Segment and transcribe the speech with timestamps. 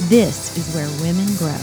[0.00, 1.56] This is where women grow.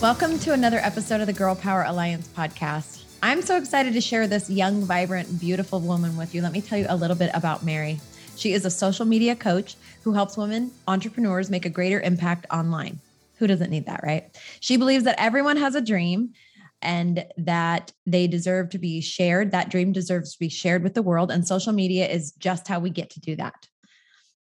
[0.00, 3.02] Welcome to another episode of the Girl Power Alliance podcast.
[3.24, 6.42] I'm so excited to share this young, vibrant, beautiful woman with you.
[6.42, 7.98] Let me tell you a little bit about Mary.
[8.36, 13.00] She is a social media coach who helps women entrepreneurs make a greater impact online.
[13.38, 14.30] Who doesn't need that, right?
[14.60, 16.34] She believes that everyone has a dream
[16.82, 19.50] and that they deserve to be shared.
[19.50, 21.32] That dream deserves to be shared with the world.
[21.32, 23.66] And social media is just how we get to do that.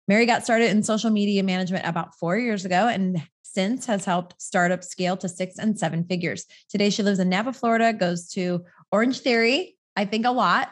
[0.09, 4.41] Mary got started in social media management about four years ago and since has helped
[4.41, 6.47] startups scale to six and seven figures.
[6.69, 10.71] Today, she lives in Napa, Florida, goes to Orange Theory, I think a lot.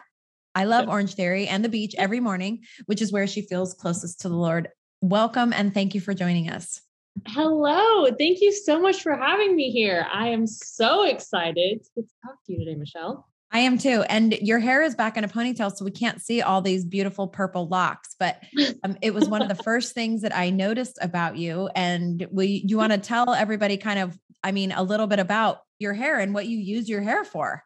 [0.55, 4.23] I love Orange Theory and the beach every morning, which is where she feels closest
[4.23, 4.69] to the Lord.
[5.01, 6.81] Welcome and thank you for joining us.
[7.29, 8.07] Hello.
[8.07, 10.07] Thank you so much for having me here.
[10.13, 13.30] I am so excited to talk to you today, Michelle.
[13.53, 14.05] I am too.
[14.09, 17.27] And your hair is back in a ponytail, so we can't see all these beautiful
[17.27, 18.15] purple locks.
[18.19, 18.43] But
[18.85, 21.69] um, it was one of the first things that I noticed about you.
[21.75, 25.63] And we, you want to tell everybody kind of, I mean, a little bit about
[25.79, 27.65] your hair and what you use your hair for.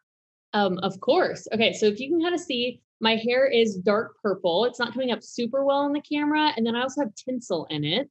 [0.54, 1.46] Um, of course.
[1.52, 4.64] Okay, so if you can kind of see, my hair is dark purple.
[4.64, 7.66] It's not coming up super well on the camera, and then I also have tinsel
[7.68, 8.08] in it.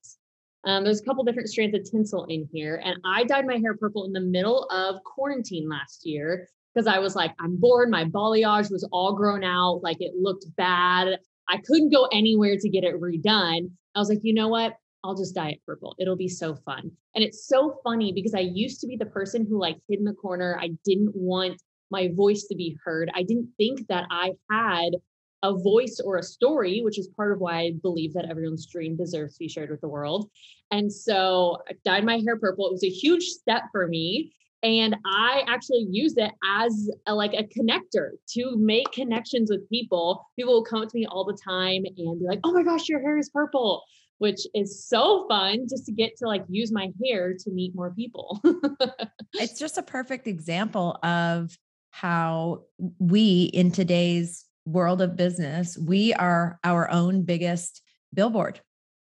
[0.65, 3.75] Um, there's a couple different strands of tinsel in here, and I dyed my hair
[3.75, 7.89] purple in the middle of quarantine last year because I was like, I'm bored.
[7.89, 9.81] My balayage was all grown out.
[9.83, 11.19] Like it looked bad.
[11.49, 13.69] I couldn't go anywhere to get it redone.
[13.95, 14.75] I was like, you know what?
[15.03, 15.95] I'll just dye it purple.
[15.99, 16.91] It'll be so fun.
[17.13, 20.05] And it's so funny because I used to be the person who like hid in
[20.05, 20.57] the corner.
[20.59, 23.11] I didn't want my voice to be heard.
[23.13, 24.95] I didn't think that I had
[25.43, 28.95] a voice or a story, which is part of why I believe that everyone's dream
[28.95, 30.29] deserves to be shared with the world.
[30.71, 32.67] And so I dyed my hair purple.
[32.67, 34.33] It was a huge step for me
[34.63, 40.25] and i actually use it as a, like a connector to make connections with people
[40.35, 42.89] people will come up to me all the time and be like oh my gosh
[42.89, 43.83] your hair is purple
[44.19, 47.93] which is so fun just to get to like use my hair to meet more
[47.93, 48.41] people
[49.33, 51.55] it's just a perfect example of
[51.91, 52.63] how
[52.99, 57.81] we in today's world of business we are our own biggest
[58.13, 58.61] billboard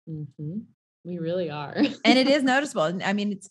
[0.09, 0.59] mm-hmm.
[1.03, 1.73] We really are.
[1.75, 2.99] and it is noticeable.
[3.03, 3.49] I mean, it's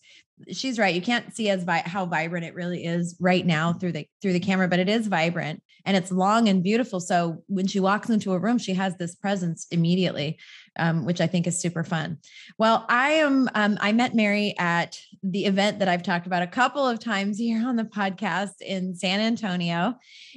[0.52, 0.94] she's right.
[0.94, 4.32] You can't see as vi- how vibrant it really is right now through the through
[4.32, 7.00] the camera, but it is vibrant and it's long and beautiful.
[7.00, 10.38] So when she walks into a room, she has this presence immediately,
[10.78, 12.18] um, which I think is super fun.
[12.58, 13.48] Well, I am.
[13.54, 17.38] Um, I met Mary at the event that I've talked about a couple of times
[17.38, 19.94] here on the podcast in San Antonio,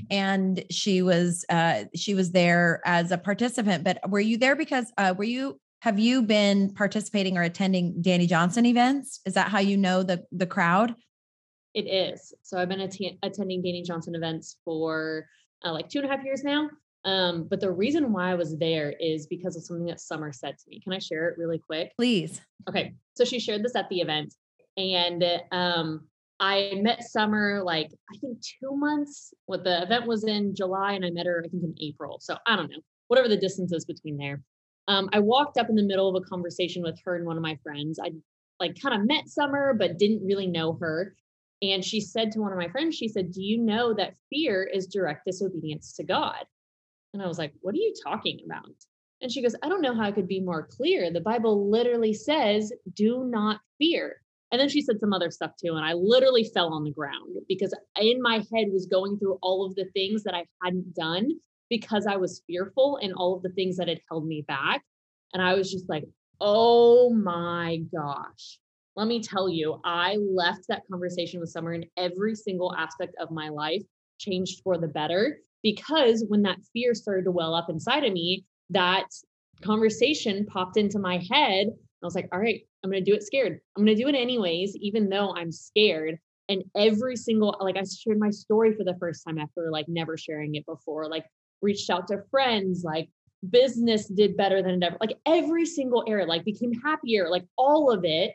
[0.09, 3.83] and she was uh, she was there as a participant.
[3.83, 8.25] But were you there because uh, were you have you been participating or attending Dani
[8.25, 9.19] Johnson events?
[9.25, 10.95] Is that how you know the the crowd?
[11.73, 12.33] It is.
[12.41, 15.27] So I've been att- attending Dani Johnson events for
[15.65, 16.69] uh, like two and a half years now.
[17.03, 20.57] Um, but the reason why I was there is because of something that Summer said
[20.57, 20.79] to me.
[20.79, 21.91] Can I share it really quick?
[21.97, 22.39] Please.
[22.69, 22.93] Okay.
[23.15, 24.33] So she shared this at the event,
[24.77, 26.07] and um,
[26.39, 29.33] I met Summer like I think two months.
[29.47, 32.19] What the event was in July, and I met her I think in April.
[32.21, 32.79] So I don't know,
[33.09, 34.41] whatever the distance is between there
[34.87, 37.43] um, I walked up in the middle of a conversation with her and one of
[37.43, 37.99] my friends.
[38.03, 38.11] I
[38.59, 41.15] like kind of met Summer, but didn't really know her.
[41.61, 44.63] And she said to one of my friends, she said, Do you know that fear
[44.63, 46.45] is direct disobedience to God?
[47.13, 48.75] And I was like, What are you talking about?
[49.21, 51.09] And she goes, I don't know how I could be more clear.
[51.11, 54.17] The Bible literally says, Do not fear.
[54.51, 55.73] And then she said some other stuff too.
[55.73, 59.65] And I literally fell on the ground because in my head was going through all
[59.65, 61.31] of the things that I hadn't done
[61.69, 64.81] because I was fearful and all of the things that had held me back.
[65.33, 66.03] And I was just like,
[66.39, 68.59] oh my gosh.
[68.95, 73.31] Let me tell you, I left that conversation with Summer in every single aspect of
[73.31, 73.81] my life
[74.19, 78.45] changed for the better because when that fear started to well up inside of me,
[78.69, 79.07] that
[79.61, 81.67] conversation popped into my head.
[81.67, 83.59] I was like, all right, I'm going to do it scared.
[83.75, 86.19] I'm going to do it anyways, even though I'm scared.
[86.49, 90.17] And every single, like, I shared my story for the first time after like never
[90.17, 91.09] sharing it before.
[91.09, 91.25] Like,
[91.63, 93.09] reached out to friends, like
[93.49, 97.91] business did better than it ever, like every single area, like became happier, like all
[97.91, 98.33] of it.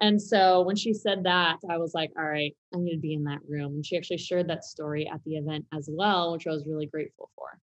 [0.00, 3.12] And so when she said that, I was like, all right, I need to be
[3.12, 3.74] in that room.
[3.74, 6.86] And she actually shared that story at the event as well, which I was really
[6.86, 7.58] grateful for.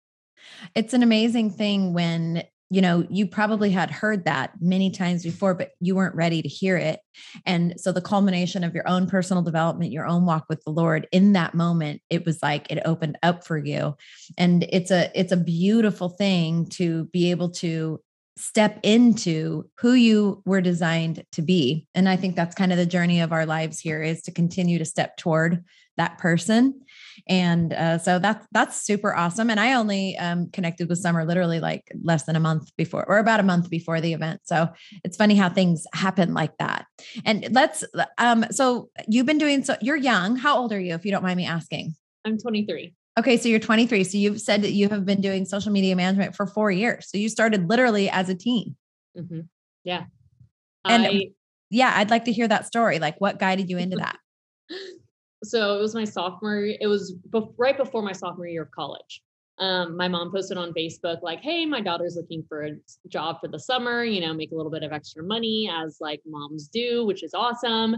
[0.75, 5.55] It's an amazing thing when you know, you probably had heard that many times before,
[5.55, 7.01] but you weren't ready to hear it.
[7.45, 11.07] And so the culmination of your own personal development, your own walk with the Lord
[11.13, 13.97] in that moment, it was like it opened up for you.
[14.37, 18.01] And it's a it's a beautiful thing to be able to
[18.39, 21.87] step into who you were designed to be.
[21.95, 24.79] And I think that's kind of the journey of our lives here is to continue
[24.79, 25.65] to step toward
[25.97, 26.83] that person.
[27.29, 29.51] And uh, so that's that's super awesome.
[29.51, 33.19] And I only um, connected with Summer literally like less than a month before, or
[33.19, 34.41] about a month before the event.
[34.45, 34.69] So
[35.05, 36.87] it's funny how things happen like that.
[37.25, 37.85] And let's
[38.19, 40.37] um, so you've been doing so you're young.
[40.37, 41.95] How old are you, if you don't mind me asking?
[42.25, 42.95] I'm 23.
[43.19, 44.05] Okay, so you're 23.
[44.05, 47.09] So you've said that you have been doing social media management for four years.
[47.11, 48.77] So you started literally as a teen.
[49.17, 49.41] Mm-hmm.
[49.85, 50.05] Yeah.
[50.85, 51.23] And I,
[51.71, 52.99] yeah, I'd like to hear that story.
[52.99, 54.19] Like, what guided you into that?
[55.47, 56.65] so it was my sophomore.
[56.65, 59.23] It was be- right before my sophomore year of college.
[59.59, 62.73] Um, my mom posted on Facebook like, "Hey, my daughter's looking for a
[63.09, 64.05] job for the summer.
[64.05, 67.33] You know, make a little bit of extra money as like moms do, which is
[67.35, 67.97] awesome."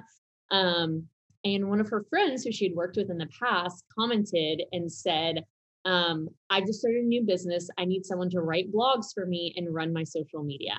[0.51, 1.09] Um,
[1.45, 4.91] and one of her friends who she had worked with in the past commented and
[4.91, 5.45] said,
[5.85, 7.71] um, I just started a new business.
[7.79, 10.75] I need someone to write blogs for me and run my social media.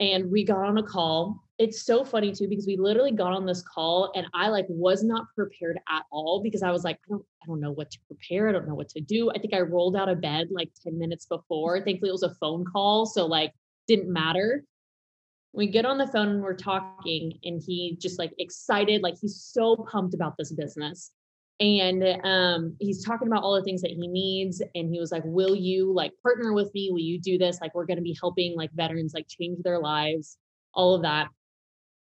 [0.00, 1.42] And we got on a call.
[1.58, 5.02] It's so funny too, because we literally got on this call and I like was
[5.02, 7.98] not prepared at all because I was like, I don't, I don't know what to
[8.06, 8.48] prepare.
[8.48, 9.30] I don't know what to do.
[9.30, 11.82] I think I rolled out of bed like 10 minutes before.
[11.82, 13.06] Thankfully it was a phone call.
[13.06, 13.52] So like
[13.88, 14.64] didn't matter
[15.52, 19.42] we get on the phone and we're talking and he just like excited like he's
[19.42, 21.12] so pumped about this business
[21.60, 25.24] and um, he's talking about all the things that he needs and he was like
[25.24, 28.16] will you like partner with me will you do this like we're going to be
[28.20, 30.36] helping like veterans like change their lives
[30.74, 31.28] all of that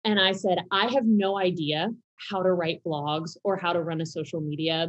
[0.05, 1.89] and i said i have no idea
[2.31, 4.89] how to write blogs or how to run a social media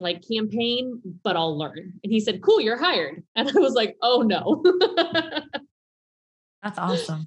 [0.00, 1.92] like campaign but i'll learn.
[2.02, 3.22] And he said cool you're hired.
[3.36, 4.62] And i was like oh no.
[6.62, 7.26] That's awesome.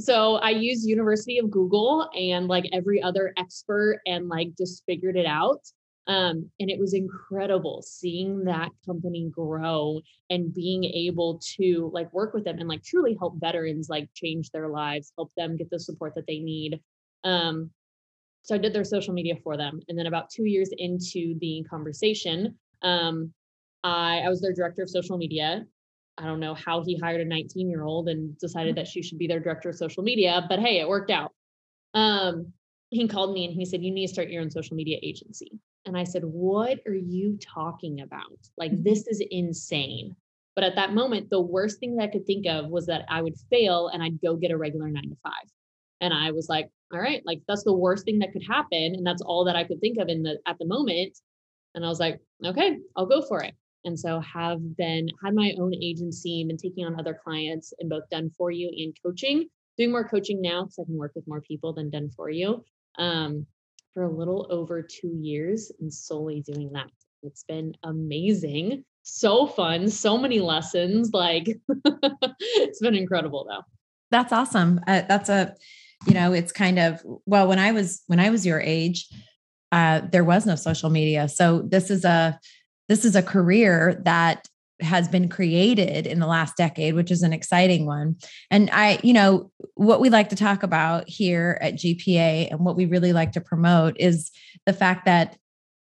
[0.00, 5.16] So I used University of Google and like every other expert and like just figured
[5.16, 5.60] it out.
[6.08, 10.00] Um, and it was incredible seeing that company grow
[10.30, 14.50] and being able to like work with them and like truly help veterans like change
[14.50, 16.80] their lives, help them get the support that they need.
[17.24, 17.70] Um,
[18.42, 19.80] so I did their social media for them.
[19.88, 23.32] And then about two years into the conversation, um,
[23.82, 25.66] I, I was their director of social media
[26.18, 28.76] I don't know how he hired a 19 year old and decided mm-hmm.
[28.76, 31.32] that she should be their director of social media, but hey, it worked out.
[31.94, 32.52] Um,
[32.90, 35.52] he called me and he said, You need to start your own social media agency.
[35.86, 38.38] And I said, What are you talking about?
[38.56, 38.82] Like, mm-hmm.
[38.82, 40.14] this is insane.
[40.54, 43.22] But at that moment, the worst thing that I could think of was that I
[43.22, 45.50] would fail and I'd go get a regular nine to five.
[46.00, 48.94] And I was like, all right, like that's the worst thing that could happen.
[48.96, 51.18] And that's all that I could think of in the at the moment.
[51.74, 53.54] And I was like, okay, I'll go for it
[53.86, 58.06] and so have been had my own agency been taking on other clients in both
[58.10, 59.48] done for you and coaching
[59.78, 62.62] doing more coaching now because i can work with more people than done for you
[62.98, 63.46] um,
[63.96, 66.90] for a little over two years and solely doing that.
[67.22, 68.84] It's been amazing.
[69.02, 71.46] So fun so many lessons like
[72.28, 73.62] it's been incredible though.
[74.10, 74.80] That's awesome.
[74.86, 75.54] Uh, that's a
[76.06, 79.08] you know it's kind of well when i was when i was your age
[79.72, 81.28] uh, there was no social media.
[81.28, 82.38] So this is a
[82.88, 84.46] this is a career that
[84.80, 88.16] has been created in the last decade, which is an exciting one.
[88.50, 92.76] And I, you know, what we like to talk about here at GPA and what
[92.76, 94.30] we really like to promote is
[94.66, 95.36] the fact that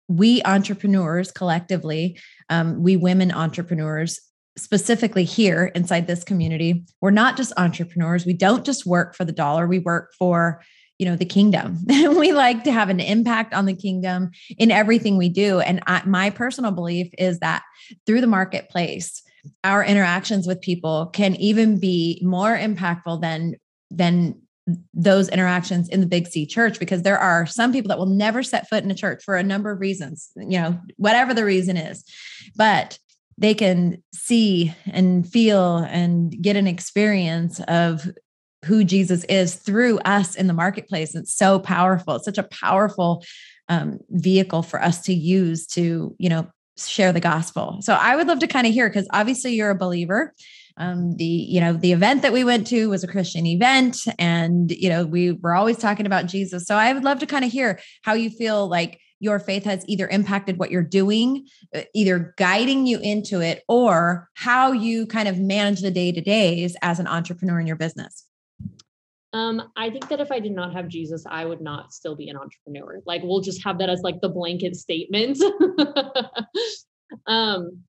[0.07, 4.19] we entrepreneurs collectively, um, we women entrepreneurs,
[4.57, 8.25] specifically here inside this community, we're not just entrepreneurs.
[8.25, 10.61] We don't just work for the dollar, we work for
[11.01, 14.29] you know the kingdom we like to have an impact on the kingdom
[14.59, 17.63] in everything we do and I, my personal belief is that
[18.05, 19.23] through the marketplace
[19.63, 23.55] our interactions with people can even be more impactful than
[23.89, 24.39] than
[24.93, 28.43] those interactions in the big C church because there are some people that will never
[28.43, 31.77] set foot in a church for a number of reasons, you know, whatever the reason
[31.77, 32.05] is.
[32.55, 32.99] But
[33.39, 38.07] they can see and feel and get an experience of
[38.65, 41.15] who Jesus is through us in the marketplace.
[41.15, 42.15] It's so powerful.
[42.15, 43.23] It's such a powerful
[43.69, 47.79] um, vehicle for us to use to, you know, share the gospel.
[47.81, 50.33] So I would love to kind of hear because obviously you're a believer.
[50.77, 54.71] Um, the you know the event that we went to was a Christian event, and
[54.71, 56.65] you know we were always talking about Jesus.
[56.65, 59.85] So I would love to kind of hear how you feel like your faith has
[59.87, 65.27] either impacted what you're doing, uh, either guiding you into it, or how you kind
[65.27, 68.25] of manage the day to days as an entrepreneur in your business.
[69.33, 72.29] Um, I think that if I did not have Jesus, I would not still be
[72.29, 73.01] an entrepreneur.
[73.05, 75.41] Like we'll just have that as like the blanket statement.
[77.27, 77.83] um,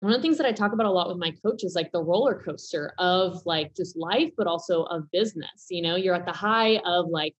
[0.00, 1.90] one of the things that I talk about a lot with my coach is like
[1.90, 5.66] the roller coaster of like just life, but also of business.
[5.70, 7.34] You know, you're at the high of like,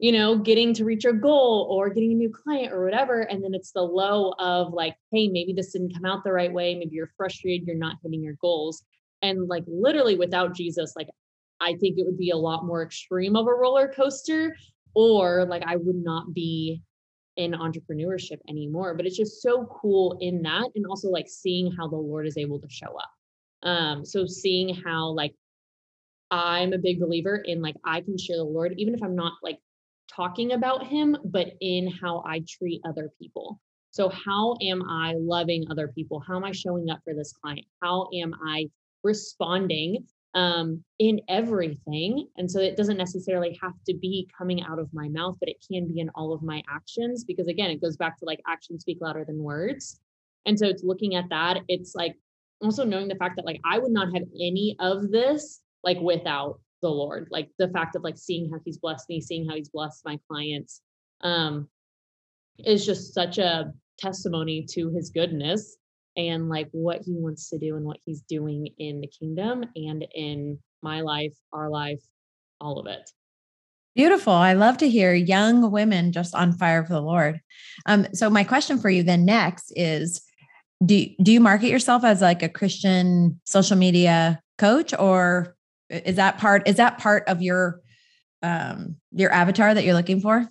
[0.00, 3.20] you know, getting to reach a goal or getting a new client or whatever.
[3.20, 6.52] And then it's the low of like, hey, maybe this didn't come out the right
[6.52, 6.74] way.
[6.74, 8.82] Maybe you're frustrated, you're not hitting your goals.
[9.22, 11.08] And like literally without Jesus, like
[11.60, 14.56] I think it would be a lot more extreme of a roller coaster,
[14.94, 16.82] or like I would not be
[17.36, 18.94] in entrepreneurship anymore.
[18.94, 22.36] But it's just so cool in that, and also like seeing how the Lord is
[22.36, 23.10] able to show up.
[23.62, 25.34] Um, so seeing how like
[26.30, 29.34] I'm a big believer in like I can share the Lord, even if I'm not
[29.42, 29.58] like
[30.08, 33.60] talking about him, but in how I treat other people.
[33.92, 36.20] So, how am I loving other people?
[36.20, 37.66] How am I showing up for this client?
[37.82, 38.66] How am I
[39.02, 42.28] responding um, in everything.
[42.36, 45.64] And so it doesn't necessarily have to be coming out of my mouth, but it
[45.70, 48.82] can be in all of my actions because, again, it goes back to like actions
[48.82, 50.00] speak louder than words.
[50.46, 51.58] And so it's looking at that.
[51.68, 52.14] It's like
[52.62, 56.60] also knowing the fact that like I would not have any of this like without
[56.82, 57.28] the Lord.
[57.30, 60.18] Like the fact of like seeing how he's blessed me, seeing how he's blessed my
[60.28, 60.82] clients
[61.22, 61.68] um
[62.58, 65.76] is just such a testimony to his goodness
[66.16, 70.06] and like what he wants to do and what he's doing in the kingdom and
[70.14, 72.02] in my life, our life,
[72.60, 73.10] all of it.
[73.94, 74.32] Beautiful.
[74.32, 77.40] I love to hear young women just on fire for the Lord.
[77.86, 80.22] Um, so my question for you then next is
[80.84, 85.56] do, do you market yourself as like a Christian social media coach or
[85.90, 87.80] is that part is that part of your
[88.42, 90.48] um your avatar that you're looking for?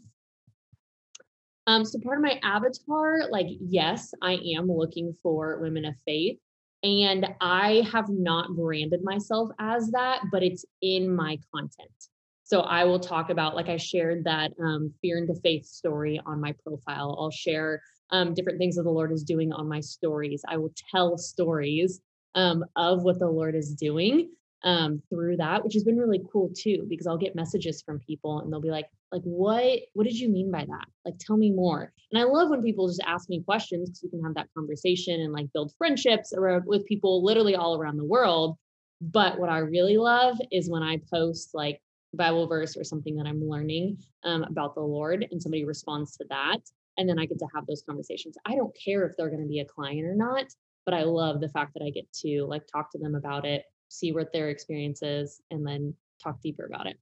[1.70, 6.40] Um, so part of my avatar, like, yes, I am looking for women of faith.
[6.82, 11.92] And I have not branded myself as that, but it's in my content.
[12.44, 16.42] So I will talk about, like I shared that um, fear into faith story on
[16.42, 17.16] my profile.
[17.20, 20.42] I'll share um, different things that the Lord is doing on my stories.
[20.48, 22.02] I will tell stories
[22.34, 24.32] um, of what the Lord is doing
[24.64, 28.40] um, through that, which has been really cool too, because I'll get messages from people
[28.40, 30.86] and they'll be like, like, what, what did you mean by that?
[31.06, 31.92] Like, tell me more.
[32.12, 35.22] And I love when people just ask me questions because we can have that conversation
[35.22, 38.58] and like build friendships around, with people literally all around the world.
[39.02, 41.82] But what I really love is when I post like
[42.14, 46.26] Bible verse or something that I'm learning um, about the Lord and somebody responds to
[46.30, 46.60] that.
[46.98, 48.36] And then I get to have those conversations.
[48.46, 50.46] I don't care if they're going to be a client or not,
[50.86, 53.64] but I love the fact that I get to like talk to them about it
[53.90, 55.94] see what their experience is, and then
[56.24, 56.98] talk deeper about it.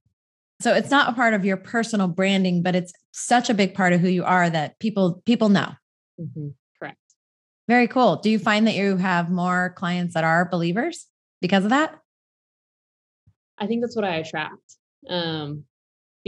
[0.60, 3.92] So it's not a part of your personal branding, but it's such a big part
[3.92, 5.70] of who you are that people people know.
[6.20, 6.48] Mm-hmm.
[6.78, 6.98] Correct.
[7.68, 8.16] Very cool.
[8.16, 11.06] Do you find that you have more clients that are believers
[11.40, 11.96] because of that?
[13.56, 14.76] I think that's what I attract.
[15.08, 15.64] Um,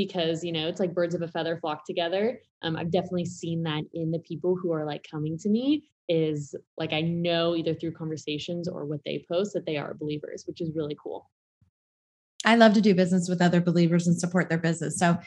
[0.07, 2.41] because you know it's like birds of a feather flock together.
[2.63, 6.55] Um, I've definitely seen that in the people who are like coming to me is
[6.77, 10.61] like I know either through conversations or what they post that they are believers, which
[10.61, 11.31] is really cool.
[12.45, 14.99] I love to do business with other believers and support their business.
[14.99, 15.19] So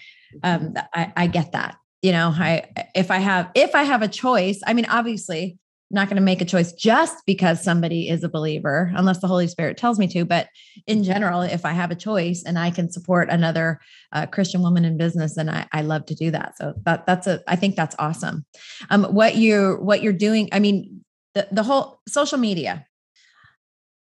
[0.44, 0.77] um, mm-hmm.
[0.94, 1.77] I, I get that.
[2.01, 2.65] You know, I
[2.96, 5.58] if I have if I have a choice, I mean, obviously
[5.93, 9.47] not going to make a choice just because somebody is a believer, unless the Holy
[9.47, 10.25] Spirit tells me to.
[10.25, 10.47] But
[10.88, 13.79] in general, if I have a choice and I can support another
[14.12, 16.57] uh, Christian woman in business, then I, I love to do that.
[16.57, 18.45] So that that's a I think that's awesome.
[18.89, 22.85] Um, what you're what you're doing, I mean, the the whole social media.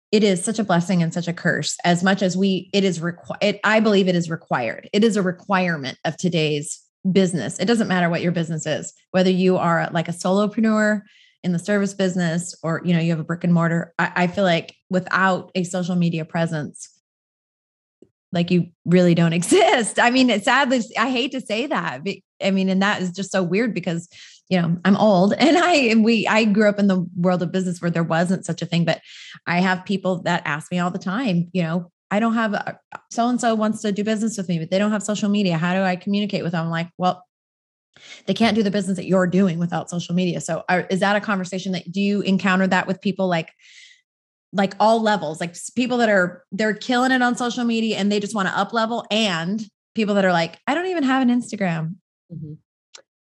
[0.09, 1.75] It is such a blessing and such a curse.
[1.83, 3.59] As much as we, it is required.
[3.65, 4.89] I believe it is required.
[4.93, 7.59] It is a requirement of today's business.
[7.59, 11.01] It doesn't matter what your business is, whether you are like a solopreneur,
[11.47, 14.27] in the service business or you know you have a brick and mortar I, I,
[14.27, 16.89] feel like without a social media presence
[18.33, 19.97] like you really don't exist.
[19.97, 23.11] I mean it sadly i hate to say that but, i mean and that is
[23.11, 24.09] just so weird because
[24.49, 27.51] you know i'm old and i and we i grew up in the world of
[27.53, 29.01] business where there wasn't such a thing but
[29.47, 32.77] i have people that ask me all the time you know i don't have
[33.09, 35.57] so and so wants to do business with me but they don't have social media.
[35.57, 36.65] How do i communicate with them?
[36.65, 37.26] I'm like well
[38.25, 40.41] they can't do the business that you're doing without social media.
[40.41, 43.51] So are, is that a conversation that do you encounter that with people like
[44.53, 48.19] like all levels like people that are they're killing it on social media and they
[48.19, 51.29] just want to up level and people that are like i don't even have an
[51.29, 51.95] instagram.
[52.33, 52.53] Mm-hmm.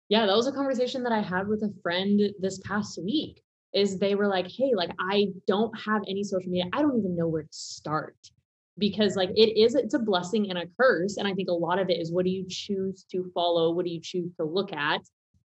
[0.08, 3.42] yeah that was a conversation that i had with a friend this past week
[3.74, 6.64] is they were like hey like i don't have any social media.
[6.72, 8.16] I don't even know where to start
[8.78, 11.78] because like it is it's a blessing and a curse and i think a lot
[11.78, 14.72] of it is what do you choose to follow what do you choose to look
[14.72, 15.00] at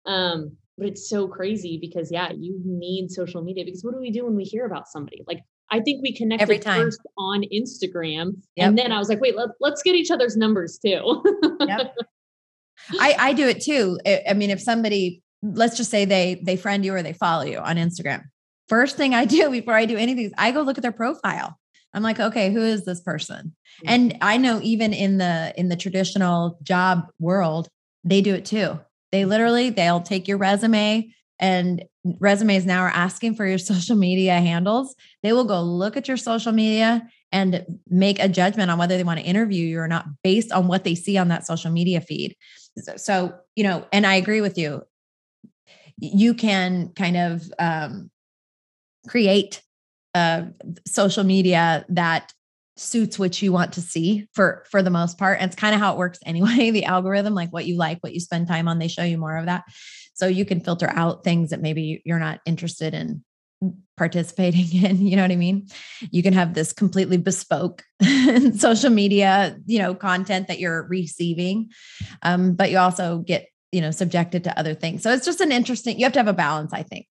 [0.06, 4.12] um but it's so crazy because yeah you need social media because what do we
[4.12, 6.82] do when we hear about somebody like i think we connected Every time.
[6.82, 8.70] first on instagram yep.
[8.70, 11.24] and then i was like wait let, let's get each other's numbers too
[11.62, 11.96] yep.
[13.00, 16.58] i i do it too I, I mean if somebody let's just say they they
[16.58, 18.24] friend you or they follow you on instagram
[18.72, 21.60] first thing I do before I do anything is I go look at their profile.
[21.94, 23.56] I'm like, okay, who is this person?
[23.86, 27.68] And I know even in the in the traditional job world,
[28.04, 28.80] they do it too.
[29.12, 31.84] They literally they'll take your resume and
[32.20, 34.96] resumes now are asking for your social media handles.
[35.24, 39.04] They will go look at your social media and make a judgment on whether they
[39.04, 42.02] want to interview you or not based on what they see on that social media
[42.02, 42.36] feed.
[42.78, 44.84] So, so you know, and I agree with you.
[45.98, 48.10] You can kind of um,
[49.08, 49.62] create
[50.14, 50.44] uh,
[50.86, 52.34] social media that
[52.78, 55.40] suits what you want to see for for the most part.
[55.40, 58.14] And it's kind of how it works anyway the algorithm like what you like what
[58.14, 59.64] you spend time on they show you more of that.
[60.14, 63.24] So you can filter out things that maybe you're not interested in
[63.96, 65.68] participating in you know what i mean?
[66.10, 67.84] You can have this completely bespoke
[68.58, 71.70] social media you know content that you're receiving
[72.24, 75.04] um, but you also get you know subjected to other things.
[75.04, 77.08] So it's just an interesting you have to have a balance i think.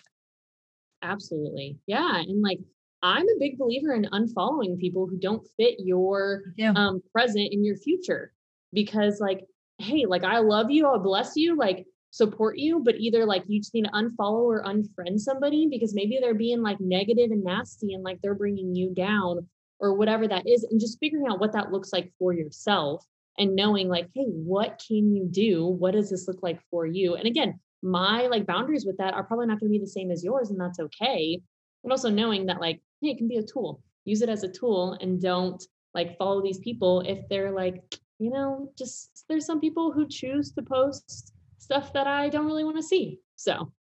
[1.03, 1.79] Absolutely.
[1.87, 2.59] Yeah and like
[3.03, 6.73] I'm a big believer in unfollowing people who don't fit your yeah.
[6.77, 8.33] um, present and your future
[8.73, 9.47] because, like,
[9.79, 13.61] hey, like, I love you, I'll bless you, like, support you, but either like you
[13.61, 17.95] just need to unfollow or unfriend somebody because maybe they're being like negative and nasty
[17.95, 19.47] and like they're bringing you down
[19.79, 20.65] or whatever that is.
[20.65, 23.05] And just figuring out what that looks like for yourself
[23.39, 25.67] and knowing, like, hey, what can you do?
[25.67, 27.15] What does this look like for you?
[27.15, 30.11] And again, my like boundaries with that are probably not going to be the same
[30.11, 31.41] as yours, and that's okay.
[31.83, 33.83] but also knowing that, like, hey, it can be a tool.
[34.05, 35.63] Use it as a tool and don't
[35.95, 37.83] like follow these people if they're like,
[38.19, 42.65] you know, just there's some people who choose to post stuff that I don't really
[42.65, 43.19] want to see.
[43.37, 43.73] So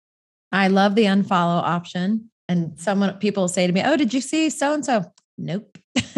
[0.51, 2.31] I love the unfollow option.
[2.47, 5.05] And someone people say to me, Oh, did you see so and so?
[5.37, 5.77] Nope.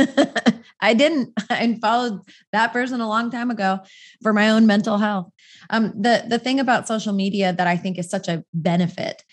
[0.82, 1.34] I didn't.
[1.50, 3.80] I followed that person a long time ago
[4.22, 5.30] for my own mental health.
[5.70, 9.24] Um, the the thing about social media that I think is such a benefit,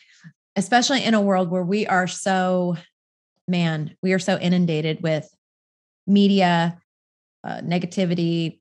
[0.56, 2.76] especially in a world where we are so
[3.48, 5.28] man, we are so inundated with
[6.06, 6.78] media,
[7.44, 8.60] uh, negativity,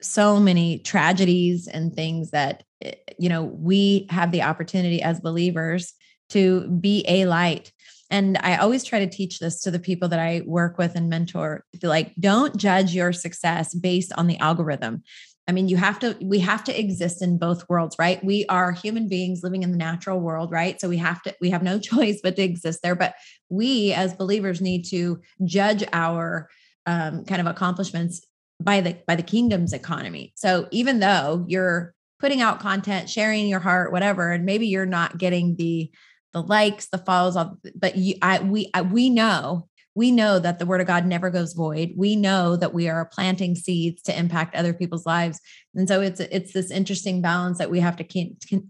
[0.00, 5.94] so many tragedies and things that, eh, you know, we have the opportunity as believers
[6.30, 7.72] to be a light.
[8.10, 11.08] And I always try to teach this to the people that I work with and
[11.08, 15.02] mentor like, don't judge your success based on the algorithm.
[15.46, 18.24] I mean, you have to, we have to exist in both worlds, right?
[18.24, 20.80] We are human beings living in the natural world, right?
[20.80, 22.94] So we have to, we have no choice but to exist there.
[22.94, 23.14] But
[23.50, 26.48] we as believers need to judge our
[26.86, 28.26] um, kind of accomplishments
[28.60, 30.32] by the by the kingdom's economy.
[30.36, 35.18] So even though you're putting out content, sharing your heart, whatever, and maybe you're not
[35.18, 35.90] getting the
[36.34, 37.38] the likes, the follows,
[37.76, 41.30] but you, I, we, I, we know we know that the word of God never
[41.30, 41.92] goes void.
[41.96, 45.40] We know that we are planting seeds to impact other people's lives.
[45.74, 48.04] And so it's it's this interesting balance that we have to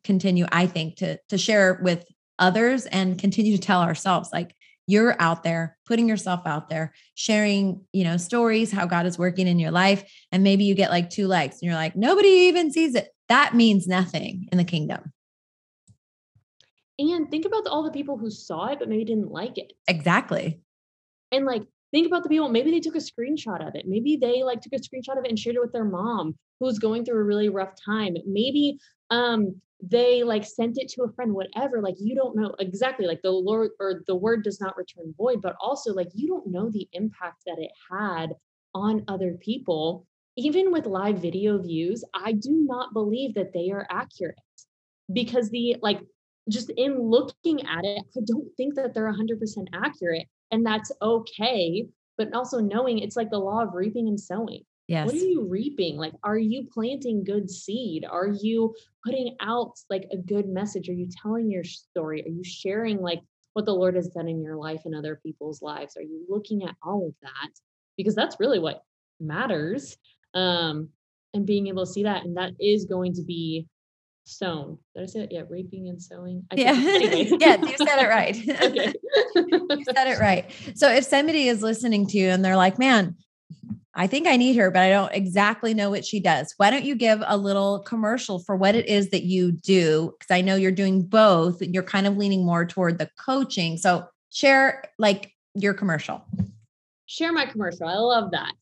[0.05, 2.05] continue I think to to share with
[2.39, 4.55] others and continue to tell ourselves like
[4.87, 9.49] you're out there putting yourself out there sharing you know stories how god is working
[9.49, 10.05] in your life.
[10.31, 13.09] And maybe you get like two likes and you're like nobody even sees it.
[13.29, 15.13] That means nothing in the kingdom.
[16.99, 19.73] And think about all the people who saw it but maybe didn't like it.
[19.89, 20.61] Exactly
[21.33, 23.87] and like think about the people, maybe they took a screenshot of it.
[23.87, 26.79] Maybe they like took a screenshot of it and shared it with their mom who's
[26.79, 28.17] going through a really rough time.
[28.27, 28.79] Maybe
[29.11, 31.81] um they like sent it to a friend, whatever.
[31.83, 35.43] Like you don't know exactly like the Lord or the word does not return void,
[35.43, 38.35] but also like you don't know the impact that it had
[38.75, 40.07] on other people.
[40.37, 44.35] Even with live video views, I do not believe that they are accurate
[45.13, 46.01] because the like
[46.49, 49.39] just in looking at it, I don't think that they're 100%
[49.73, 51.87] accurate and that's okay
[52.17, 54.63] but also knowing it's like the law of reaping and sowing.
[54.87, 55.97] Yes what are you reaping?
[55.97, 58.05] Like are you planting good seed?
[58.09, 60.89] Are you putting out like a good message?
[60.89, 62.23] Are you telling your story?
[62.25, 63.21] Are you sharing like
[63.55, 65.97] what the lord has done in your life and other people's lives?
[65.97, 67.51] Are you looking at all of that?
[67.97, 68.83] Because that's really what
[69.21, 69.97] matters
[70.35, 70.89] um
[71.33, 73.67] and being able to see that and that is going to be
[74.25, 74.79] sown.
[74.95, 75.33] Did I say it?
[75.33, 76.45] Yeah, reaping and sowing.
[76.51, 76.73] I yeah.
[76.75, 77.37] Anyway.
[77.39, 78.35] yeah, you said it right.
[79.77, 80.51] you said it right.
[80.75, 83.17] So if somebody is listening to you and they're like, man,
[83.95, 86.53] I think I need her, but I don't exactly know what she does.
[86.57, 90.15] Why don't you give a little commercial for what it is that you do?
[90.19, 91.63] Because I know you're doing both.
[91.63, 93.77] You're kind of leaning more toward the coaching.
[93.77, 96.25] So share like your commercial.
[97.07, 97.87] Share my commercial.
[97.87, 98.55] I love that.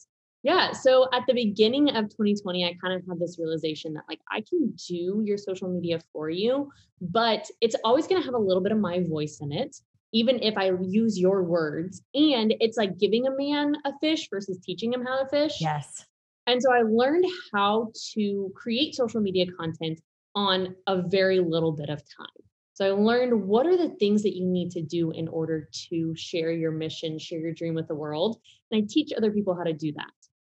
[0.43, 0.73] Yeah.
[0.73, 4.41] So at the beginning of 2020, I kind of had this realization that like I
[4.41, 8.63] can do your social media for you, but it's always going to have a little
[8.63, 9.77] bit of my voice in it,
[10.13, 12.03] even if I use your words.
[12.15, 15.59] And it's like giving a man a fish versus teaching him how to fish.
[15.61, 16.07] Yes.
[16.49, 20.01] And so I learned how to create social media content
[20.35, 22.27] on a very little bit of time.
[22.75, 26.15] So I learned what are the things that you need to do in order to
[26.17, 28.41] share your mission, share your dream with the world.
[28.71, 30.11] And I teach other people how to do that.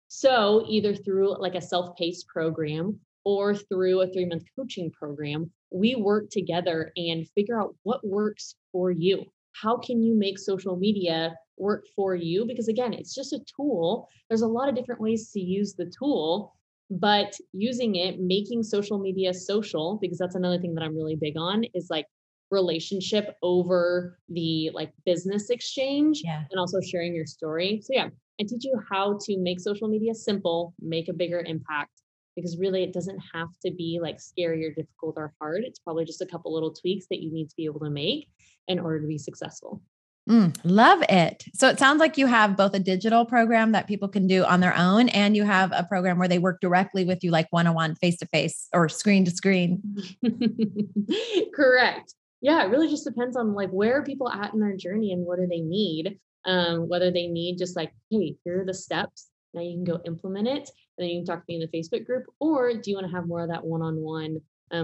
[0.07, 6.29] So either through like a self-paced program or through a three-month coaching program, we work
[6.29, 9.25] together and figure out what works for you.
[9.61, 12.45] How can you make social media work for you?
[12.45, 14.07] Because again, it's just a tool.
[14.29, 16.53] There's a lot of different ways to use the tool
[16.89, 21.35] but using it making social media social because that's another thing that i'm really big
[21.37, 22.05] on is like
[22.49, 26.43] relationship over the like business exchange yeah.
[26.49, 28.07] and also sharing your story so yeah
[28.39, 32.01] i teach you how to make social media simple make a bigger impact
[32.35, 36.05] because really it doesn't have to be like scary or difficult or hard it's probably
[36.05, 38.29] just a couple little tweaks that you need to be able to make
[38.67, 39.81] in order to be successful
[40.27, 41.45] Mm, love it.
[41.53, 44.59] So it sounds like you have both a digital program that people can do on
[44.59, 47.65] their own, and you have a program where they work directly with you, like one
[47.65, 49.81] on one, face to face, or screen to screen.
[51.55, 52.13] Correct.
[52.41, 55.25] Yeah, it really just depends on like where are people at in their journey and
[55.25, 56.19] what do they need.
[56.47, 59.27] Um, whether they need just like, hey, here are the steps.
[59.53, 61.77] Now you can go implement it, and then you can talk to me in the
[61.77, 64.39] Facebook group, or do you want to have more of that one on one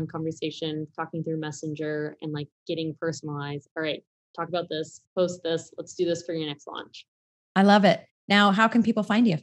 [0.07, 3.69] conversation, talking through Messenger and like getting personalized?
[3.77, 4.03] All right,
[4.35, 7.05] talk about this, post this, let's do this for your next launch.
[7.55, 8.05] I love it.
[8.27, 9.37] Now, how can people find you?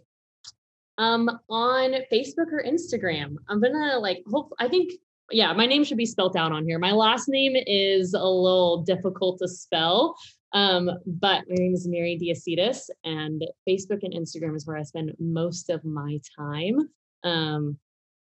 [0.98, 3.36] Um, on Facebook or Instagram.
[3.48, 4.92] I'm gonna like hope I think
[5.32, 6.78] yeah, my name should be spelled out on here.
[6.78, 10.16] My last name is a little difficult to spell.
[10.52, 15.14] Um, but my name is Mary Diacetis, and Facebook and Instagram is where I spend
[15.18, 16.88] most of my time.
[17.24, 17.78] Um,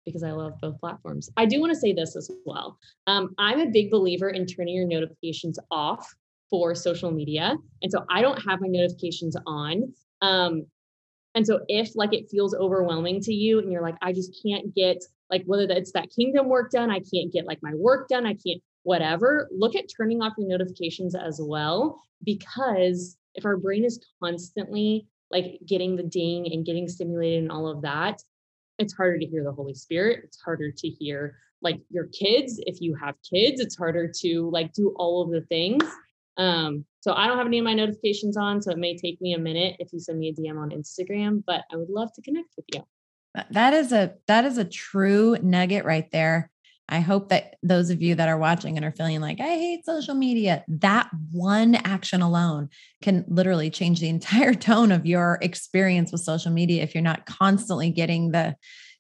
[0.05, 1.31] because I love both platforms.
[1.39, 2.79] I do want to say this as well.
[3.07, 6.15] Um, I'm a big believer in turning your notifications off
[6.51, 7.57] for social media.
[7.83, 9.95] And so I don't have my notifications on.
[10.21, 10.67] Um,
[11.35, 14.75] and so if like it feels overwhelming to you and you're like, I just can't
[14.75, 18.27] get like whether it's that kingdom work done, I can't get like my work done,
[18.27, 22.01] I can't whatever, look at turning off your notifications as well.
[22.23, 27.67] Because if our brain is constantly like getting the ding and getting stimulated and all
[27.67, 28.23] of that,
[28.79, 30.21] it's harder to hear the Holy Spirit.
[30.25, 32.61] It's harder to hear like your kids.
[32.67, 35.85] If you have kids, it's harder to like do all of the things.
[36.37, 39.35] Um, so I don't have any of my notifications on, so it may take me
[39.35, 42.23] a minute if you send me a DM on Instagram, but I would love to
[42.23, 42.83] connect with you.
[43.51, 46.51] That is a that is a true nugget right there.
[46.89, 49.87] I hope that those of you that are watching and are feeling like I hate
[49.87, 52.69] social media, that one action alone
[53.03, 57.27] can literally change the entire tone of your experience with social media if you're not
[57.27, 58.57] constantly getting the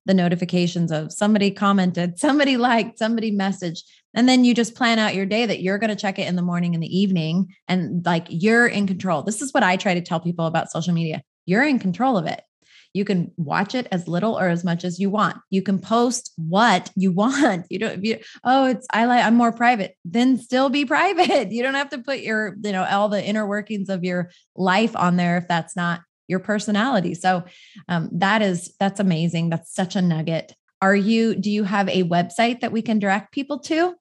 [0.06, 3.84] the notifications of somebody commented, somebody liked, somebody messaged.
[4.14, 6.36] And then you just plan out your day that you're going to check it in
[6.36, 7.54] the morning and the evening.
[7.68, 9.22] And like you're in control.
[9.22, 11.22] This is what I try to tell people about social media.
[11.46, 12.42] You're in control of it.
[12.94, 15.36] You can watch it as little or as much as you want.
[15.50, 17.66] You can post what you want.
[17.68, 21.52] You don't, you, oh, it's, I like, I'm more private, then still be private.
[21.52, 24.96] You don't have to put your, you know, all the inner workings of your life
[24.96, 27.14] on there if that's not your personality.
[27.14, 27.44] So
[27.88, 29.50] um, that is that's amazing.
[29.50, 30.54] That's such a nugget.
[30.80, 31.34] Are you?
[31.34, 33.94] Do you have a website that we can direct people to?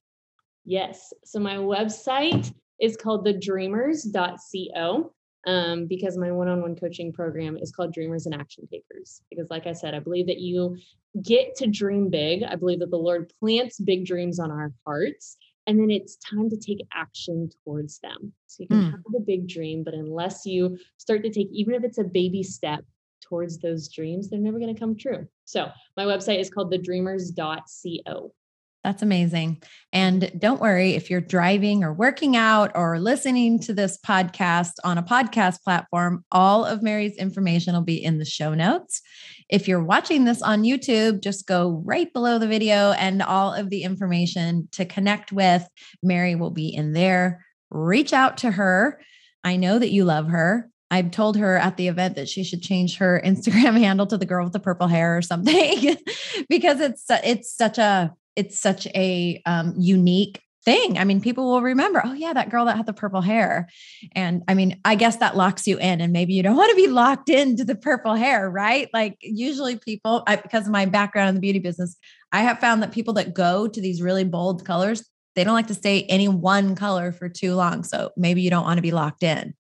[0.66, 1.14] Yes.
[1.26, 5.14] So my website is called thedreamers.co
[5.46, 9.22] um, because my one-on-one coaching program is called Dreamers and Action Takers.
[9.30, 10.78] Because, like I said, I believe that you
[11.22, 12.44] get to dream big.
[12.44, 16.50] I believe that the Lord plants big dreams on our hearts, and then it's time
[16.50, 18.34] to take action towards them.
[18.48, 18.92] So you can mm.
[18.92, 22.44] have a big dream, but unless you start to take, even if it's a baby
[22.44, 22.84] step
[23.22, 25.28] towards those dreams, they're never going to come true.
[25.46, 28.34] So my website is called the thedreamers.co.
[28.84, 29.64] That's amazing.
[29.94, 34.98] And don't worry if you're driving or working out or listening to this podcast on
[34.98, 39.02] a podcast platform, all of Mary's information will be in the show notes.
[39.50, 43.70] If you're watching this on YouTube, just go right below the video and all of
[43.70, 45.66] the information to connect with
[46.02, 47.46] Mary will be in there.
[47.70, 49.00] Reach out to her.
[49.46, 50.70] I know that you love her.
[50.92, 54.26] I told her at the event that she should change her Instagram handle to the
[54.26, 55.96] girl with the purple hair or something
[56.50, 60.98] because it's it's such a it's such a um, unique thing.
[60.98, 63.68] I mean, people will remember, oh, yeah, that girl that had the purple hair.
[64.14, 66.76] And I mean, I guess that locks you in, and maybe you don't want to
[66.76, 68.90] be locked into the purple hair, right?
[68.94, 71.96] Like, usually people, I, because of my background in the beauty business,
[72.32, 75.04] I have found that people that go to these really bold colors,
[75.36, 77.84] they don't like to stay any one color for too long.
[77.84, 79.56] So maybe you don't want to be locked in.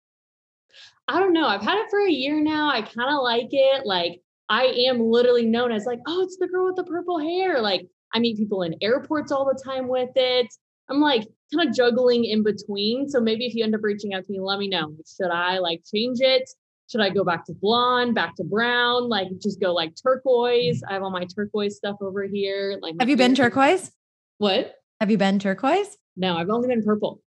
[1.07, 1.47] I don't know.
[1.47, 2.69] I've had it for a year now.
[2.69, 3.86] I kind of like it.
[3.86, 7.62] Like, I am literally known as like, oh, it's the girl with the purple hair.
[7.62, 10.54] Like, I meet people in airports all the time with it.
[10.89, 13.10] I'm like kind of juggling in between.
[13.10, 14.95] So maybe if you end up reaching out to me, let me know.
[15.17, 16.49] Should I like change it?
[16.91, 20.82] Should I go back to blonde, back to brown, like just go like turquoise?
[20.82, 20.89] Mm.
[20.89, 22.78] I have all my turquoise stuff over here.
[22.82, 23.91] Like, have you been turquoise?
[24.38, 24.76] What?
[24.99, 25.97] Have you been turquoise?
[26.15, 27.21] No, I've only been purple.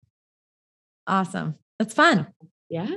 [1.08, 1.56] Awesome.
[1.80, 2.28] That's fun.
[2.70, 2.88] Yeah.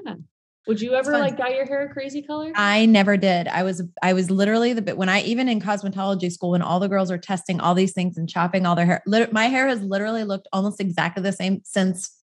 [0.68, 2.52] Would you ever like dye your hair a crazy color?
[2.54, 3.48] I never did.
[3.48, 6.78] I was I was literally the bit when I even in cosmetology school when all
[6.78, 9.02] the girls are testing all these things and chopping all their hair.
[9.06, 12.14] Lit- my hair has literally looked almost exactly the same since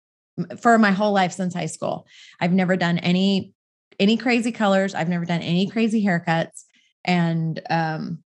[0.60, 2.06] for my whole life since high school.
[2.38, 3.54] I've never done any
[3.98, 4.94] any crazy colors.
[4.94, 6.64] I've never done any crazy haircuts.
[7.02, 8.22] And um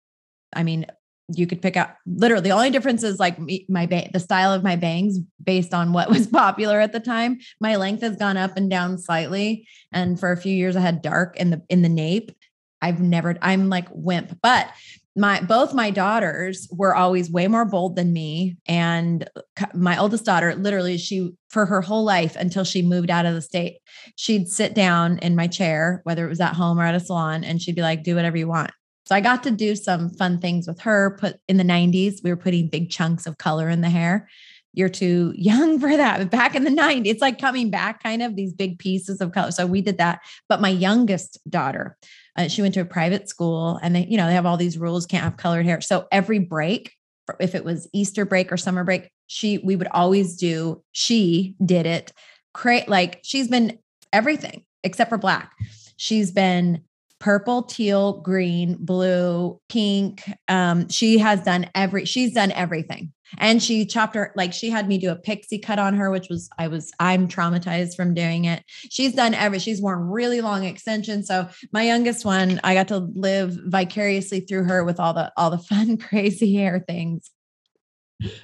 [0.52, 0.86] I mean,
[1.34, 3.38] you could pick out literally the only difference is like
[3.68, 7.38] my ba- the style of my bangs based on what was popular at the time.
[7.60, 11.02] My length has gone up and down slightly and for a few years i had
[11.02, 12.32] dark in the in the nape.
[12.80, 14.70] I've never i'm like wimp but
[15.16, 19.28] my both my daughters were always way more bold than me and
[19.74, 23.42] my oldest daughter literally she for her whole life until she moved out of the
[23.42, 23.78] state
[24.14, 27.42] she'd sit down in my chair whether it was at home or at a salon
[27.42, 28.70] and she'd be like do whatever you want
[29.08, 31.16] so I got to do some fun things with her.
[31.18, 34.28] Put in the 90s, we were putting big chunks of color in the hair.
[34.74, 36.30] You're too young for that.
[36.30, 39.50] Back in the 90s, it's like coming back kind of these big pieces of color.
[39.50, 40.20] So we did that.
[40.46, 41.96] But my youngest daughter,
[42.36, 44.76] uh, she went to a private school and they, you know, they have all these
[44.76, 45.80] rules, can't have colored hair.
[45.80, 46.92] So every break,
[47.40, 51.86] if it was Easter break or summer break, she, we would always do, she did
[51.86, 52.12] it.
[52.52, 53.78] Create like she's been
[54.12, 55.52] everything except for black.
[55.96, 56.82] She's been
[57.20, 60.22] purple, teal, green, blue, pink.
[60.48, 63.12] Um, she has done every, she's done everything.
[63.36, 66.28] And she chopped her, like she had me do a pixie cut on her, which
[66.30, 68.64] was, I was, I'm traumatized from doing it.
[68.68, 71.26] She's done every, she's worn really long extensions.
[71.26, 75.50] So my youngest one, I got to live vicariously through her with all the, all
[75.50, 77.30] the fun, crazy hair things.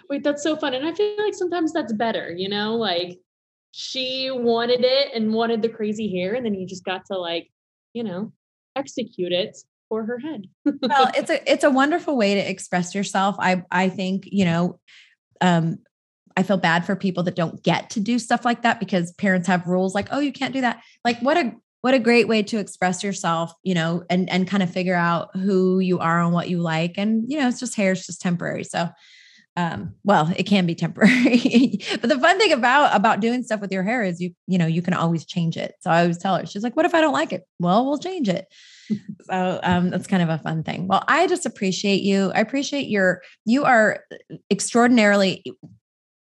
[0.08, 0.74] Wait, that's so fun.
[0.74, 3.18] And I feel like sometimes that's better, you know, like
[3.72, 6.34] she wanted it and wanted the crazy hair.
[6.34, 7.50] And then you just got to like,
[7.92, 8.32] you know,
[8.76, 9.56] execute it
[9.88, 10.48] for her head.
[10.64, 13.36] well, it's a it's a wonderful way to express yourself.
[13.38, 14.80] I I think, you know,
[15.40, 15.78] um
[16.36, 19.46] I feel bad for people that don't get to do stuff like that because parents
[19.46, 20.82] have rules like, oh, you can't do that.
[21.04, 24.62] Like what a what a great way to express yourself, you know, and and kind
[24.62, 26.94] of figure out who you are and what you like.
[26.96, 28.64] And, you know, it's just hair is just temporary.
[28.64, 28.88] So
[29.56, 31.80] um well it can be temporary.
[32.00, 34.66] But the fun thing about about doing stuff with your hair is you you know
[34.66, 35.74] you can always change it.
[35.80, 37.46] So i always tell her she's like what if i don't like it?
[37.58, 38.46] Well we'll change it.
[39.22, 40.88] So um that's kind of a fun thing.
[40.88, 42.32] Well i just appreciate you.
[42.34, 44.04] I appreciate your you are
[44.50, 45.44] extraordinarily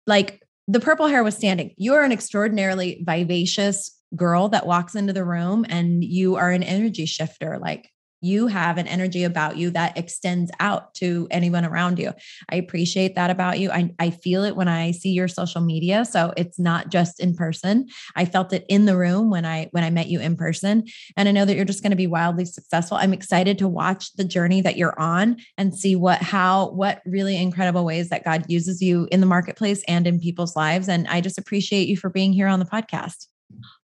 [0.07, 1.75] like the purple hair was standing.
[1.77, 6.63] You are an extraordinarily vivacious girl that walks into the room and you are an
[6.63, 7.91] energy shifter like
[8.23, 12.13] you have an energy about you that extends out to anyone around you.
[12.51, 13.71] I appreciate that about you.
[13.71, 16.05] I, I feel it when I see your social media.
[16.05, 17.89] So it's not just in person.
[18.15, 20.85] I felt it in the room when I when I met you in person.
[21.17, 22.97] And I know that you're just going to be wildly successful.
[22.97, 27.37] I'm excited to watch the journey that you're on and see what how what really
[27.37, 30.89] incredible ways that God uses you in the marketplace and in people's lives.
[30.89, 33.27] And I just appreciate you for being here on the podcast.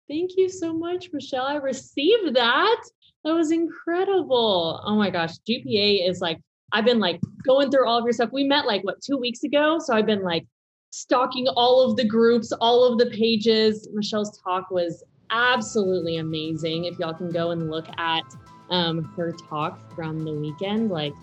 [0.10, 1.46] Thank you so much, Michelle.
[1.46, 2.82] I received that.
[3.24, 4.82] That was incredible.
[4.86, 5.34] Oh my gosh.
[5.50, 6.40] GPA is like,
[6.72, 8.30] I've been like going through all of your stuff.
[8.32, 9.80] We met like what, two weeks ago?
[9.80, 10.46] So I've been like
[10.92, 13.88] stalking all of the groups, all of the pages.
[13.94, 16.86] Michelle's talk was absolutely amazing.
[16.86, 18.24] If y'all can go and look at
[18.70, 21.14] um, her talk from the weekend, like,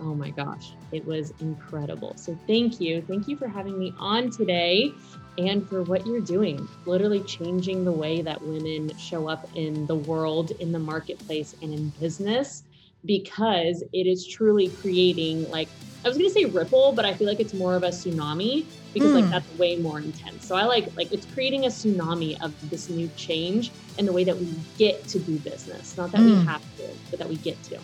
[0.00, 2.14] oh my gosh, it was incredible.
[2.16, 3.02] So thank you.
[3.02, 4.92] Thank you for having me on today
[5.38, 9.94] and for what you're doing, literally changing the way that women show up in the
[9.94, 12.64] world, in the marketplace, and in business,
[13.04, 15.68] because it is truly creating like,
[16.04, 19.10] I was gonna say ripple, but I feel like it's more of a tsunami because
[19.10, 19.14] mm.
[19.14, 19.30] like hmm.
[19.30, 20.46] that's way more intense.
[20.46, 24.24] So I like like it's creating a tsunami of this new change and the way
[24.24, 25.96] that we get to do business.
[25.96, 26.26] Not that mm.
[26.26, 26.46] we hmm.
[26.46, 27.78] have to, but that we get to.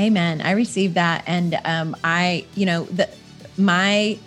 [0.00, 0.40] Amen.
[0.40, 1.24] I received that.
[1.26, 3.08] And um, I, you know, the
[3.58, 4.18] my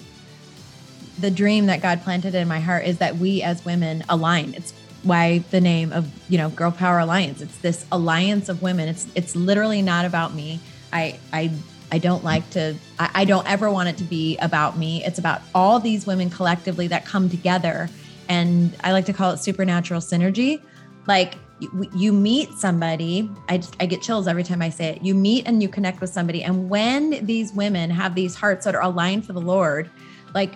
[1.20, 4.54] the dream that God planted in my heart is that we as women align.
[4.56, 4.72] It's
[5.04, 7.42] why the name of, you know, Girl Power Alliance.
[7.42, 8.88] It's this alliance of women.
[8.88, 10.60] It's it's literally not about me.
[10.92, 11.52] I I
[11.92, 15.04] I don't like to I, I don't ever want it to be about me.
[15.04, 17.90] It's about all these women collectively that come together.
[18.30, 20.62] And I like to call it supernatural synergy.
[21.08, 25.02] Like you, meet somebody, I, I get chills every time I say it.
[25.02, 26.44] You meet and you connect with somebody.
[26.44, 29.89] And when these women have these hearts that are aligned for the Lord,
[30.34, 30.54] like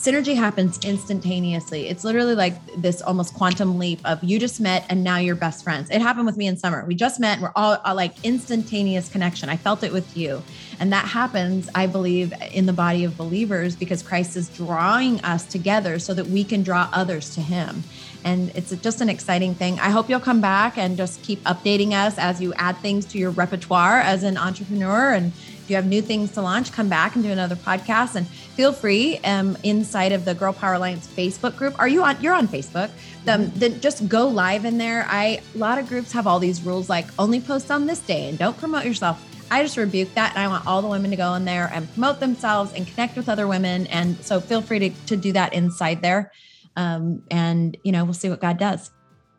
[0.00, 1.88] synergy happens instantaneously.
[1.88, 5.62] It's literally like this almost quantum leap of you just met and now you're best
[5.62, 5.90] friends.
[5.90, 6.84] It happened with me in Summer.
[6.86, 7.34] We just met.
[7.34, 9.50] and We're all, all, like instantaneous connection.
[9.50, 10.42] I felt it with you.
[10.78, 15.44] And that happens, I believe, in the body of believers because Christ is drawing us
[15.44, 17.84] together so that we can draw others to him.
[18.24, 19.78] And it's just an exciting thing.
[19.80, 23.18] I hope you'll come back and just keep updating us as you add things to
[23.18, 25.12] your repertoire as an entrepreneur.
[25.12, 28.14] And if you have new things to launch, come back and do another podcast.
[28.16, 31.78] And feel free um, inside of the Girl Power Alliance Facebook group.
[31.78, 32.20] Are you on?
[32.20, 32.90] You're on Facebook.
[33.28, 35.06] Um, then just go live in there.
[35.08, 38.28] I a lot of groups have all these rules like only post on this day
[38.28, 39.24] and don't promote yourself.
[39.50, 40.30] I just rebuke that.
[40.30, 43.16] And I want all the women to go in there and promote themselves and connect
[43.16, 43.86] with other women.
[43.88, 46.32] And so feel free to, to do that inside there.
[46.76, 48.90] Um, and, you know, we'll see what God does.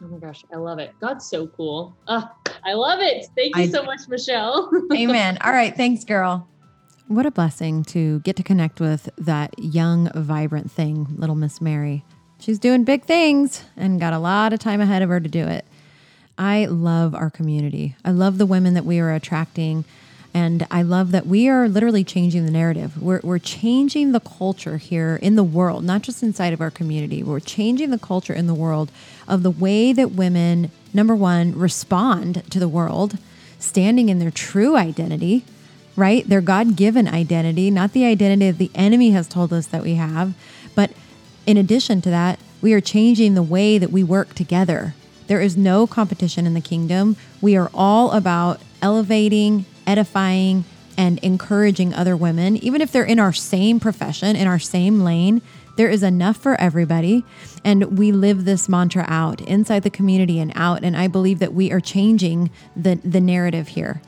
[0.04, 0.94] Oh my gosh, I love it.
[1.00, 1.96] God's so cool.
[2.08, 2.24] Uh,
[2.66, 3.28] I love it.
[3.36, 4.72] Thank you I, so much, Michelle.
[4.94, 5.38] amen.
[5.42, 5.76] All right.
[5.76, 6.48] Thanks, girl.
[7.08, 12.04] What a blessing to get to connect with that young, vibrant thing, little Miss Mary.
[12.40, 15.46] She's doing big things and got a lot of time ahead of her to do
[15.46, 15.66] it.
[16.38, 17.96] I love our community.
[18.04, 19.86] I love the women that we are attracting.
[20.34, 23.02] And I love that we are literally changing the narrative.
[23.02, 27.22] We're, we're changing the culture here in the world, not just inside of our community.
[27.22, 28.92] We're changing the culture in the world
[29.28, 33.18] of the way that women, number one, respond to the world,
[33.60, 35.44] standing in their true identity,
[35.98, 36.28] right?
[36.28, 39.96] Their God given identity, not the identity that the enemy has told us that we
[39.96, 40.34] have.
[40.76, 40.92] But
[41.46, 44.94] in addition to that, we are changing the way that we work together.
[45.28, 47.18] There is no competition in the kingdom.
[47.42, 50.66] We are all about elevating edifying
[50.98, 55.42] and encouraging other women, even if they're in our same profession, in our same lane.
[55.78, 57.24] There is enough for everybody.
[57.64, 60.84] And we live this mantra out inside the community and out.
[60.84, 64.02] And I believe that we are changing the, the narrative here.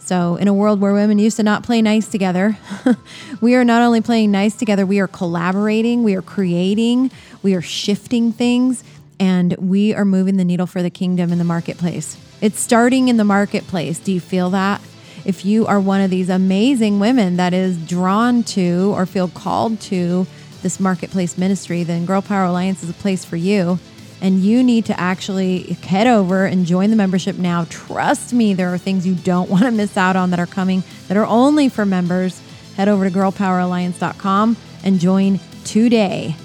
[0.00, 2.58] So, in a world where women used to not play nice together,
[3.40, 7.10] we are not only playing nice together, we are collaborating, we are creating,
[7.42, 8.84] we are shifting things,
[9.18, 12.18] and we are moving the needle for the kingdom in the marketplace.
[12.42, 13.98] It's starting in the marketplace.
[13.98, 14.82] Do you feel that?
[15.24, 19.80] If you are one of these amazing women that is drawn to or feel called
[19.82, 20.26] to
[20.62, 23.78] this marketplace ministry, then Girl Power Alliance is a place for you.
[24.20, 27.66] And you need to actually head over and join the membership now.
[27.68, 30.82] Trust me, there are things you don't want to miss out on that are coming
[31.08, 32.40] that are only for members.
[32.76, 36.36] Head over to girlpoweralliance.com and join today.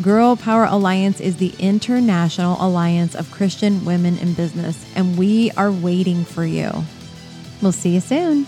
[0.00, 5.70] Girl Power Alliance is the international alliance of Christian women in business, and we are
[5.70, 6.84] waiting for you.
[7.62, 8.46] We'll see you soon.